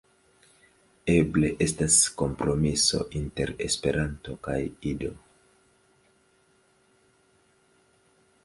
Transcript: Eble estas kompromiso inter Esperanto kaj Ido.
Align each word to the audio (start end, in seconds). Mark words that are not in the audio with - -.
Eble 1.15 1.51
estas 1.65 1.97
kompromiso 2.21 3.03
inter 3.21 3.53
Esperanto 3.67 4.35
kaj 4.49 4.59
Ido. 4.95 5.13